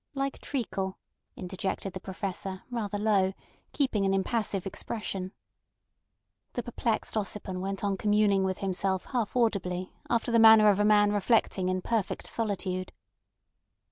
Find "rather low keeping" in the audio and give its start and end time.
2.71-4.03